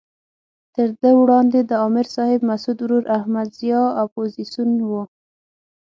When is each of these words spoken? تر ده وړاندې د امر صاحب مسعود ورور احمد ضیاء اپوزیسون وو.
تر 0.75 0.89
ده 1.01 1.09
وړاندې 1.21 1.59
د 1.69 1.71
امر 1.85 2.05
صاحب 2.15 2.41
مسعود 2.49 2.77
ورور 2.81 3.03
احمد 3.17 3.47
ضیاء 3.59 3.87
اپوزیسون 4.03 4.69
وو. 4.89 5.03